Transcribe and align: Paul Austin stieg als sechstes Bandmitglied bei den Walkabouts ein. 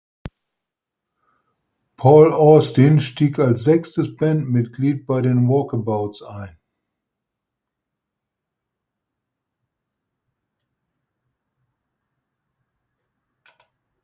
Paul 2.01 2.29
Austin 2.33 2.99
stieg 2.99 3.37
als 3.37 3.63
sechstes 3.65 4.15
Bandmitglied 4.17 5.05
bei 5.05 5.21
den 5.21 5.47
Walkabouts 5.47 6.23
ein. 6.23 6.57